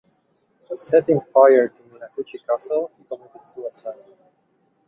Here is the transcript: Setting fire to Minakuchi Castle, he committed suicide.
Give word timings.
Setting 0.73 1.21
fire 1.31 1.67
to 1.67 1.81
Minakuchi 1.93 2.39
Castle, 2.47 2.89
he 2.97 3.03
committed 3.03 3.39
suicide. 3.43 4.03